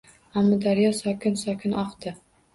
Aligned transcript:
Amudaryo 0.39 0.89
sokin-sokin 1.01 1.77
oqdi. 1.85 2.17